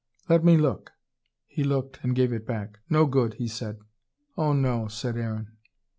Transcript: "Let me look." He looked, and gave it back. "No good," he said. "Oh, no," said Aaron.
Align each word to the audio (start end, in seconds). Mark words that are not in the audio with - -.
"Let 0.27 0.43
me 0.43 0.57
look." 0.57 0.93
He 1.45 1.63
looked, 1.63 1.99
and 2.01 2.15
gave 2.15 2.33
it 2.33 2.43
back. 2.43 2.79
"No 2.89 3.05
good," 3.05 3.35
he 3.35 3.47
said. 3.47 3.77
"Oh, 4.35 4.51
no," 4.53 4.87
said 4.87 5.15
Aaron. 5.15 5.51